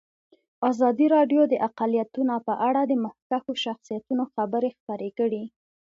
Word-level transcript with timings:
ازادي 0.69 1.05
راډیو 1.15 1.41
د 1.47 1.53
اقلیتونه 1.67 2.35
په 2.47 2.53
اړه 2.67 2.81
د 2.85 2.93
مخکښو 3.05 3.53
شخصیتونو 3.65 4.23
خبرې 4.33 4.69
خپرې 4.77 5.09
کړي. 5.19 5.43